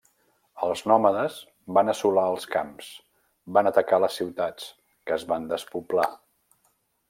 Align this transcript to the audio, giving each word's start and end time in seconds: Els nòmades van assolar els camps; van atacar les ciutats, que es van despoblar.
Els 0.67 0.79
nòmades 0.91 1.35
van 1.79 1.91
assolar 1.93 2.23
els 2.33 2.47
camps; 2.55 2.89
van 3.59 3.71
atacar 3.73 4.01
les 4.05 4.19
ciutats, 4.23 4.69
que 5.09 5.17
es 5.21 5.31
van 5.35 5.47
despoblar. 5.57 6.11